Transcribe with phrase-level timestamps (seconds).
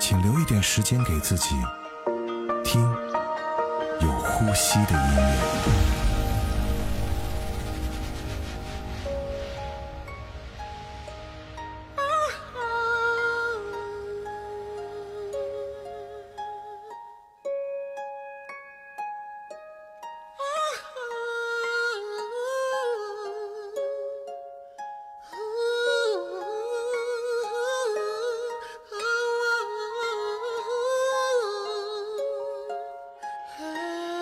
[0.00, 1.56] 请留一点时间给自己，
[2.64, 2.80] 听
[4.00, 5.97] 有呼吸的音乐。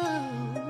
[0.02, 0.65] 哦。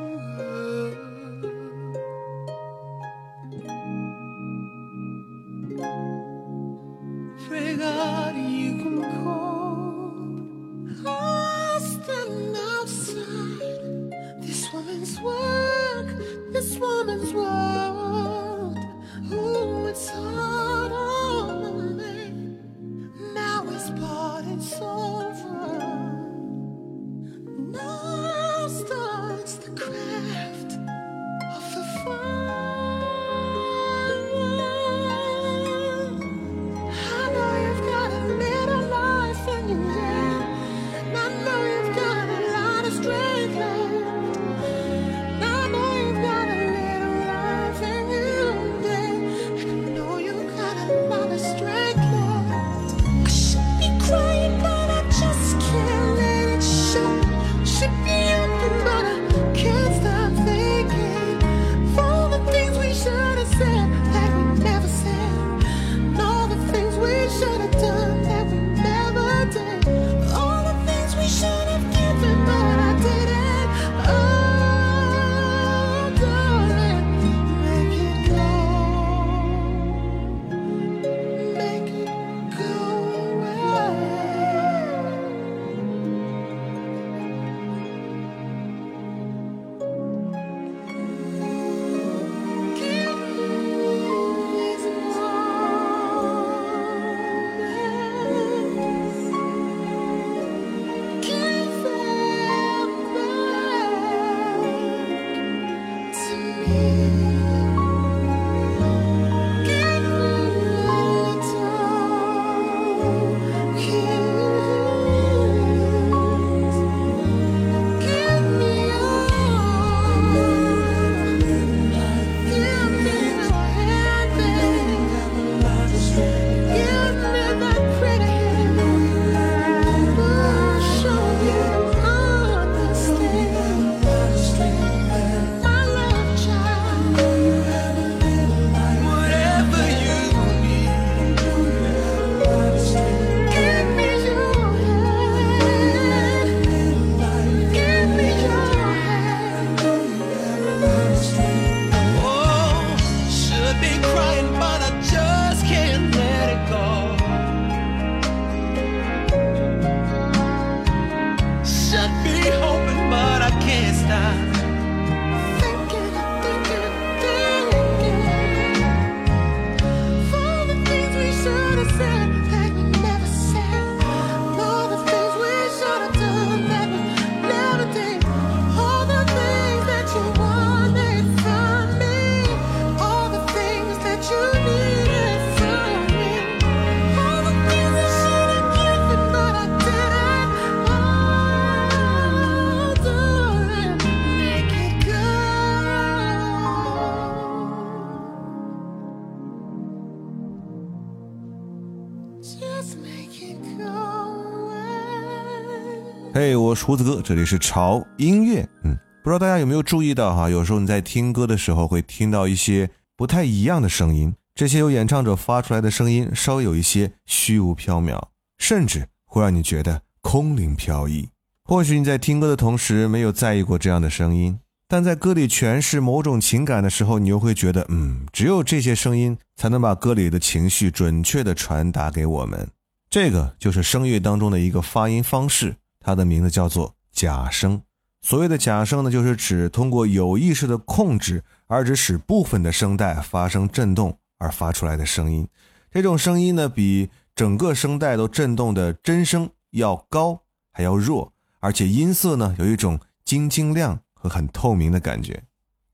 [206.35, 208.69] 嘿，我是胡子哥，这里是潮音乐。
[208.85, 208.95] 嗯，
[209.25, 210.51] 不知道大家有没有注意到哈？
[210.51, 218.23] 有时候你在听歌的时候会听到一些不太一样的声音，这些由演唱者发出来的声音稍微有一些虚无缥缈，
[218.59, 221.31] 甚至会让你觉得空灵飘逸。
[221.65, 232.69] 或许你在听歌的同时没有在意过这样的声音，但在歌里诠释某种情感的时候，你又会觉得，嗯，只有这些声音才能把歌里的情绪准确地传达给我们。
[233.17, 235.75] 这个就是声乐当中的一个发音方式。
[236.01, 237.81] 它的名字叫做假声。
[238.21, 245.49] 所谓的假声呢，就是指通过有意识的控制，而只使部分的声带发生震动而发出来的声音。
[245.91, 250.43] 这种声音呢，比整个声带都震动的真声要高，
[250.75, 255.43] 还要弱，而且音色呢，有一种晶晶亮和很透明的感觉。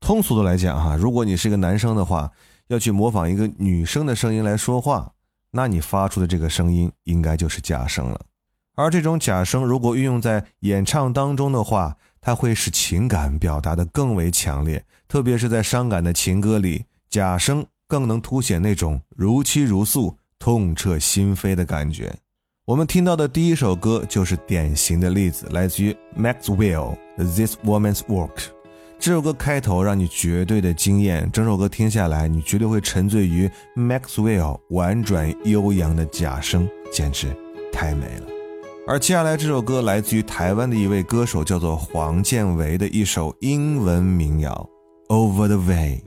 [0.01, 2.29] 通俗的来讲，哈，如果你是一个男生的话，
[2.67, 5.13] 要去模仿一个女生的声音来说话，
[5.55, 8.19] 那你发出的这个声音应该就是假声了。
[8.75, 22.15] 而这种假声如果运用在演唱当中的话，它会使情感表达的更为强烈，特别是在伤感的情歌里，假声更能凸显那种如泣如诉、痛彻心扉的感觉。
[22.65, 26.97] 我们听到的第一首歌就是典型的例子，来自于 Maxwell
[27.35, 28.35] 《This Woman's Work》。
[29.03, 37.27] 这首歌开头让你绝对的惊艳，整首歌听下来，你绝对会沉醉于 Maxwell 婉转悠扬的假声，简直
[37.69, 38.27] 太美了。
[38.87, 44.69] 而接下来这首歌来自于台湾的一位歌手，叫做黄建维的一首英文民谣
[45.13, 46.01] 《Over the Way》。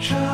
[0.00, 0.27] 这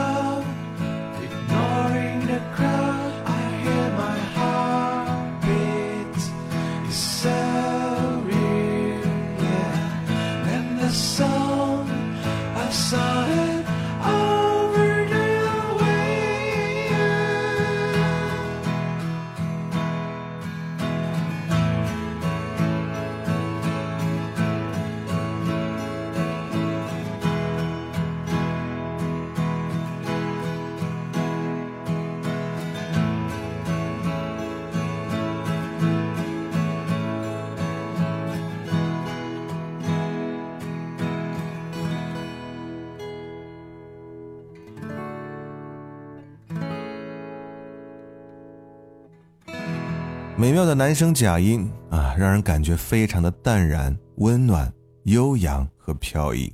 [50.44, 54.70] 美妙的男声假音啊，让人感觉非常的淡然、温暖、
[55.04, 56.52] 悠扬和飘逸。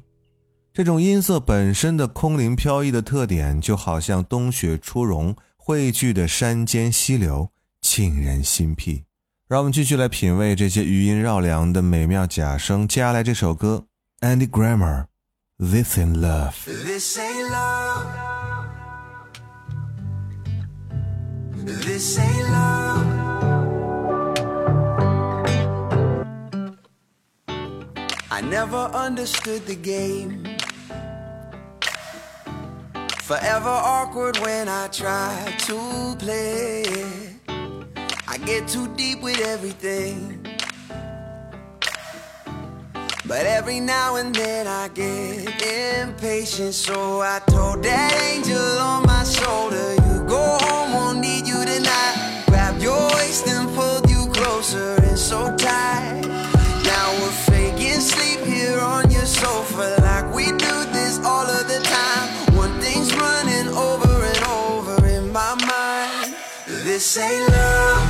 [0.73, 7.51] 这种音色本身的空灵飘逸的特点，就好像冬雪初融汇聚的山间溪流，
[7.83, 9.03] 沁人心脾。
[9.49, 12.87] 让我们继续来品味这些余音绕梁的美妙假声。
[12.87, 13.87] 接下来这首歌
[14.21, 16.53] ，Andy Grammer，This in Love。
[16.65, 18.07] This ain't love.
[21.67, 23.20] This ain't love.
[28.41, 30.57] I never understood the game.
[33.19, 36.83] Forever awkward when I try to play.
[38.27, 40.41] I get too deep with everything.
[43.27, 49.23] But every now and then I get impatient, so I told that angel on my
[49.23, 52.45] shoulder, You go home, won't need you tonight.
[52.47, 56.23] Grab your waist and pulled you closer and so tight.
[56.85, 57.50] Now we're
[59.41, 62.29] sofa like we do this all of the time.
[62.63, 66.35] One thing's running over and over in my mind.
[66.85, 68.03] This ain't love.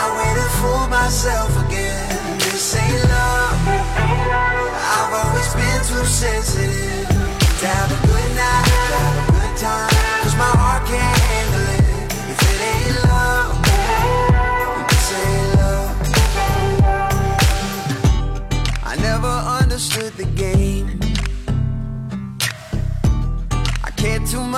[0.00, 2.38] I waited for myself again.
[2.44, 3.56] This ain't love.
[4.96, 7.05] I've always been too sensitive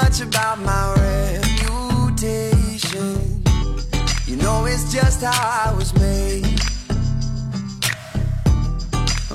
[0.08, 0.94] much about my
[2.08, 3.42] reputation.
[4.26, 6.44] You know it's just how I was made.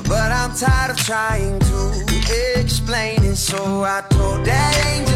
[0.09, 1.91] But I'm tired of trying to
[2.59, 3.35] explain it.
[3.35, 5.12] So I told that angel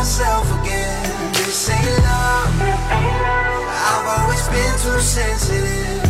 [0.00, 1.32] myself again.
[1.34, 2.48] This ain't love.
[3.88, 6.00] I've always been too sensitive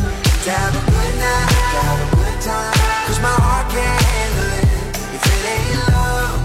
[0.44, 2.74] to have a good night, to have a good time.
[3.06, 4.68] Cause my heart can't handle it.
[5.16, 6.38] If it ain't love,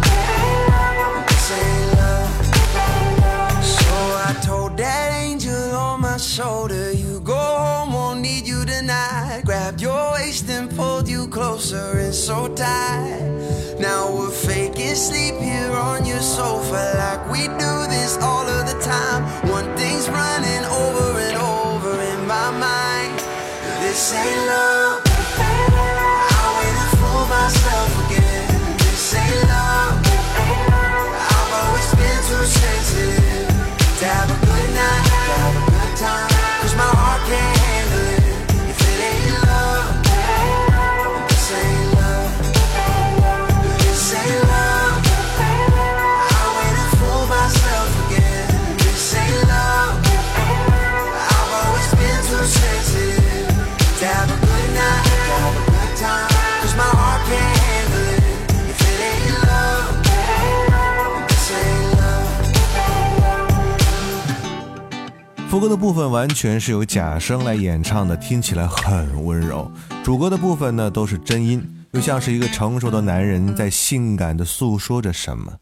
[1.30, 2.34] this ain't love.
[3.64, 3.96] So
[4.28, 9.44] I told that angel on my shoulder, You go home, won't need you tonight.
[9.46, 13.22] Grabbed your waist and pulled you closer and so tight.
[13.80, 18.80] Now we're faking sleep here on your sofa like we do this all of the
[18.80, 19.22] time.
[19.50, 23.20] One thing's running over and over in my mind.
[23.84, 25.02] This ain't love.
[26.28, 26.30] I
[27.02, 28.78] for myself again.
[28.78, 29.96] This ain't love.
[31.34, 34.45] I've always been too sensitive
[65.48, 69.72] 副歌的部分完全是由假声来演唱的，听起来很温柔。
[70.04, 75.54] 主歌的部分呢，都是真音，又像是一个成熟的男人在性感的诉说着什么。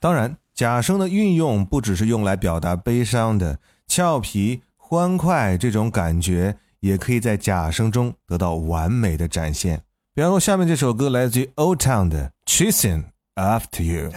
[0.00, 9.80] 当然，假声的运用不只是用来表达悲伤的、俏皮、欢快这种感觉，也可以在假声中得到完美的展现。
[10.14, 13.04] 比方说，下面这首歌来自于 Old Town 的《Chasing
[13.36, 14.10] After You》。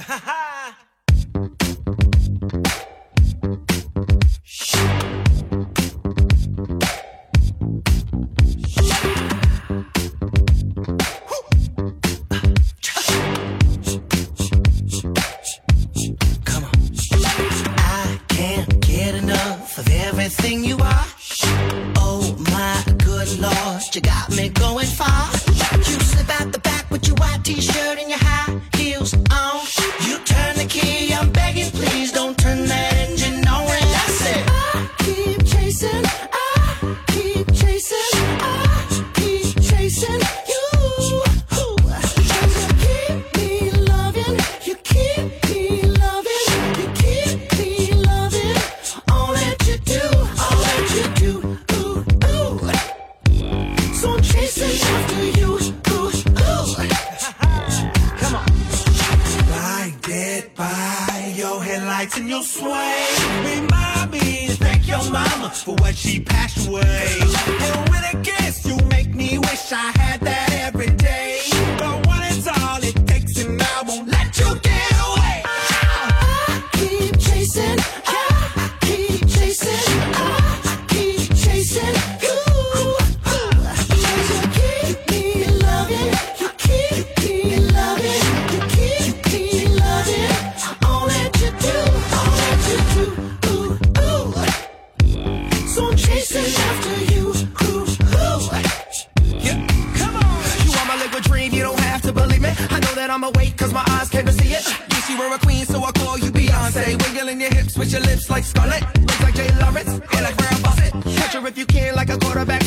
[105.18, 107.02] You were a queen, so I call you Beyonce.
[107.02, 108.84] Wiggling your hips with your lips like Scarlett.
[109.00, 110.94] Looks like Jay Lawrence, and like Brown Fawcett.
[111.18, 112.67] Catch her if you can, like a quarterback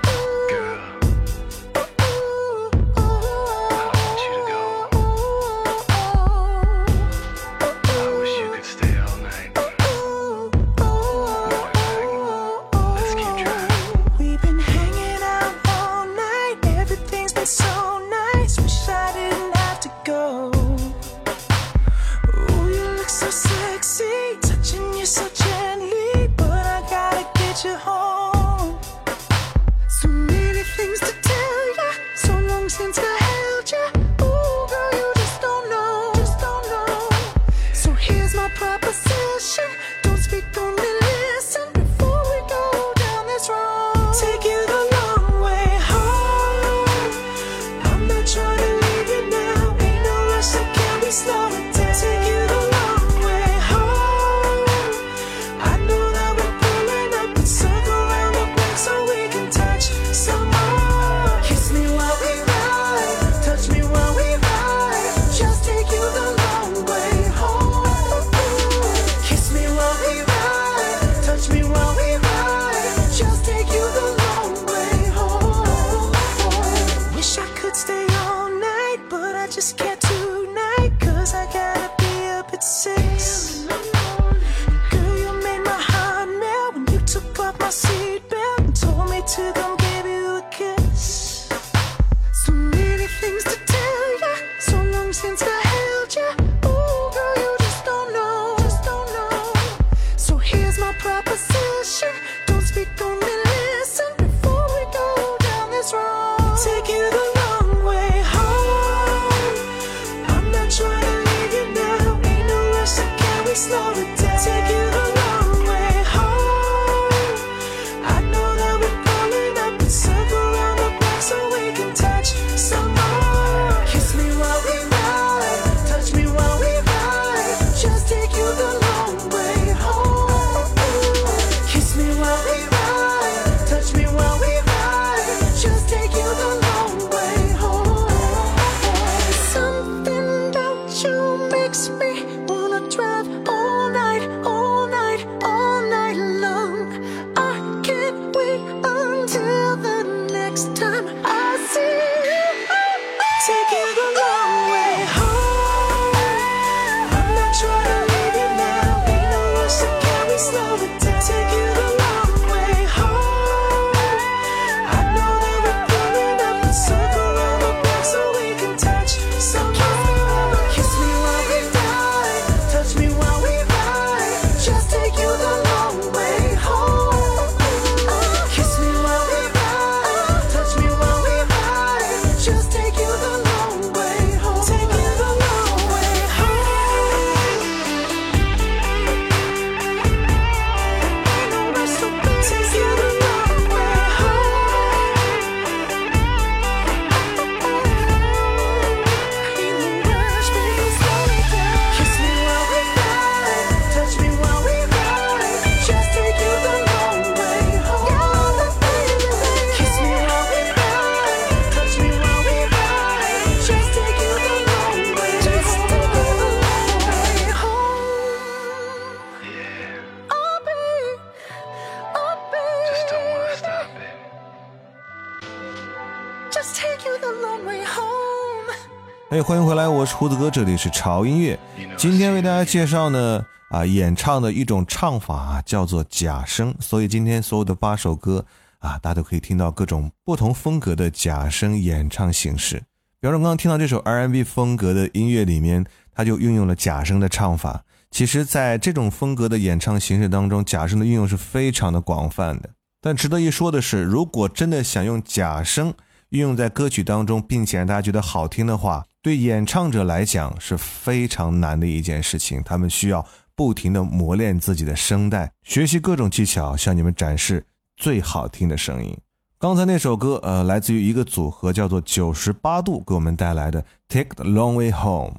[229.41, 231.57] 哎，欢迎回来，我是胡子哥，这里是潮音乐。
[231.97, 236.75] 今天为大家介绍呢，啊，演唱的一种唱法啊，叫做假声。
[236.79, 238.45] 所以今天所有的八首歌
[238.77, 242.83] 啊，大家都可以听到各种不同风格的假声演唱形式。
[243.19, 247.83] 比方说，刚刚听到这首 R&B 风格的音乐里面，它就运用了假声的唱法。
[248.11, 252.69] 其实，在这种风格的演唱形式当中，假声的运用是非常的广泛的。
[253.01, 255.91] 但值得一说的是，如果真的想用假声
[256.31, 262.61] 运用在歌曲当中，并且让大家觉得好听的话，对演唱者来讲是非常难的一件事情。
[262.63, 267.65] 他们需要不停的磨练自己的声带，学习各种技巧，向你们展示
[267.97, 269.17] 最好听的声音。
[269.59, 275.31] 刚才那首歌，呃，来自于一个组合叫做九十八度给我们带来的《Take the Long Way Home》。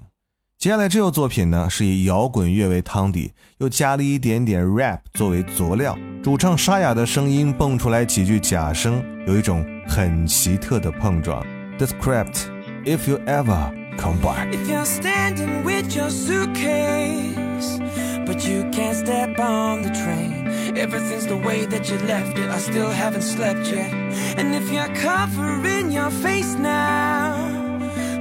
[0.62, 5.98] 接下来这首作品呢，是以摇滚乐为汤底，又加了一点点 rap 作为佐料。
[6.22, 11.44] 主唱沙哑的声音蹦出来几句假声，有一种很奇特的碰撞。
[11.78, 12.44] The script,
[12.84, 14.52] if you ever come back。
[14.52, 17.80] If you're standing with your suitcase,
[18.24, 22.48] but you can't step on the train, everything's the way that you left it.
[22.48, 23.92] I still haven't slept yet.
[24.36, 27.61] And if you're covering your face now,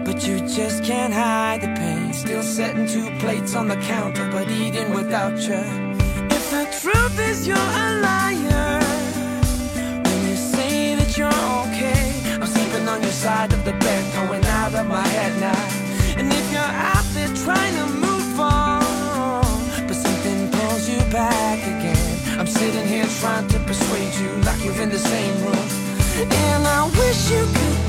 [0.04, 4.50] but you just can't hide the pain, still setting two plates on the counter, but
[4.50, 5.62] eating without you.
[6.38, 8.80] If the truth is you're a liar,
[10.06, 11.28] when you say that you're
[11.64, 16.18] okay, I'm sleeping on your side of the bed, going out of my head now.
[16.18, 22.40] And if you're out there trying to move on, but something pulls you back again,
[22.40, 25.68] I'm sitting here trying to persuade you like you're in the same room.
[26.20, 27.81] And I wish you could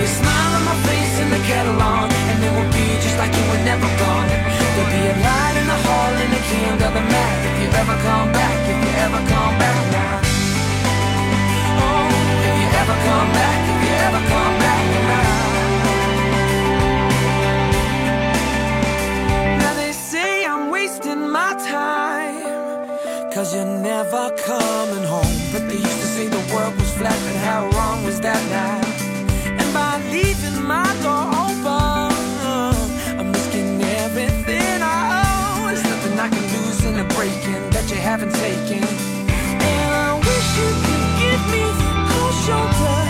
[0.00, 3.36] Be a smile on my face and the kettle and it will be just like
[3.36, 4.28] you were never gone.
[4.32, 7.68] There'll be a light in the hall and a key under the mat if you
[7.68, 10.16] ever come back, if you ever come back now.
[11.84, 12.08] Oh,
[12.48, 15.28] if you ever come back, if you ever come back now.
[19.60, 22.40] Now they say I'm wasting my time.
[23.34, 25.36] Cause you're never coming home.
[25.52, 28.79] But they used to say the world was flat, and how wrong was that now?
[38.10, 38.82] Haven't taken.
[38.82, 41.62] And I wish you could give me
[42.10, 43.09] cold shoulder.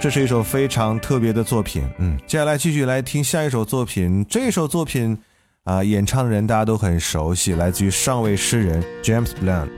[0.00, 1.82] 这是一首非常特别的作品。
[1.98, 4.24] 嗯，接下来继续来听下一首作品。
[4.28, 5.18] 这首作品
[5.64, 9.68] 啊、演唱的人大家都很熟悉，来自于上位诗人 James Blunt。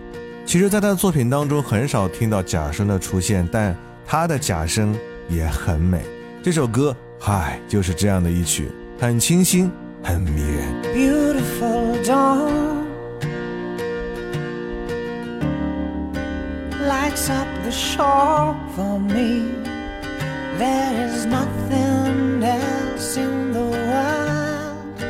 [0.44, 4.94] 其实，在他的作品当中，很少听到假声的出现，但他的假声
[5.28, 6.02] 也很美。
[6.42, 9.70] 这首歌，嗨，就是这样的一曲，很清新，
[10.02, 10.82] 很迷人。
[10.94, 12.86] beautiful dawn
[16.86, 19.77] lights up the shore for me.
[20.58, 25.00] There is nothing else in the world.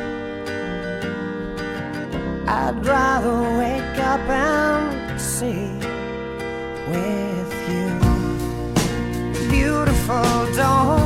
[2.47, 5.73] I'd rather wake up and see
[6.91, 7.89] with you.
[9.49, 10.98] Beautiful dawn.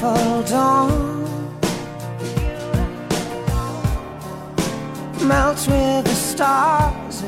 [0.00, 1.60] Beautiful dawn
[5.28, 7.22] melts with the stars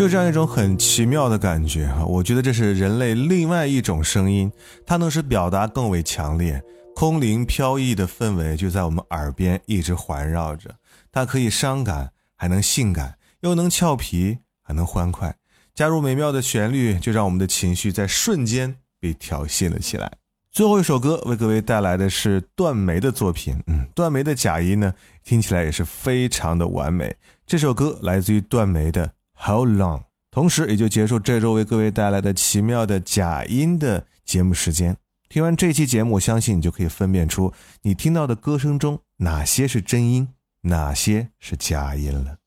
[0.00, 4.50] 就这样一种很奇妙的感觉哈，我觉得这是人类另外一种声音，
[4.86, 6.62] 它能使表达更为强烈，
[6.96, 10.74] 空灵飘逸的氛围就在我们耳边一直环绕着。
[11.12, 15.36] 它可以伤感，还能性感，又能俏皮，还能欢快。
[15.74, 20.10] 加入美妙的旋律，就让我们的情绪在瞬间被调戏了起来。
[20.50, 27.14] 最后一首歌为各位带来的是段梅的作品，嗯，段梅的假音呢，听起来也是非常的完美。
[27.46, 29.06] 这首歌来自于段梅的
[29.42, 30.00] 《How Long》，
[30.30, 34.96] 同时也就结束这周为各位带来的奇妙的假音的节目时间。
[35.28, 40.28] 听完这期节目，我相信你就可以分辨出你听到的歌声中哪些是真音，
[40.62, 42.39] 哪些是假音了。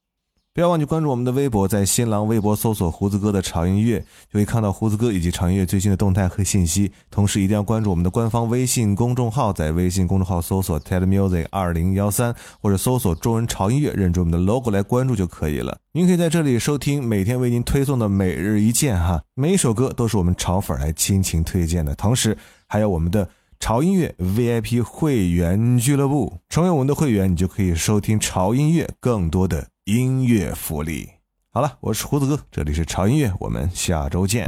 [0.56, 4.00] 不要忘记关注我们的微博，在新浪微博搜索“胡子哥的潮音乐”，
[4.32, 6.92] 就会看到胡子哥以及潮音乐最新的动态和信息。
[7.10, 15.76] 同时，一定要关注我们的官方微信公众号，在微信公众号搜索 “TED Music 二零幺三”或者搜索“中文潮音乐”，认准我们的 logo 来关注就可以了。
[15.94, 22.38] 您可以在这里收听每天为您推送的每日一见哈，每一首歌都是我们潮粉来倾情推荐的，同时
[22.68, 23.28] 还有我们的。
[23.60, 31.10] 潮音乐 VIP 会员俱乐部，成为我们的会员，你就可以收听潮音乐更多的音乐福利。
[31.52, 34.48] 好了，我是胡子哥，这里是潮音乐，我们下周见。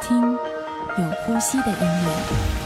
[0.00, 2.59] 听有呼吸的音乐。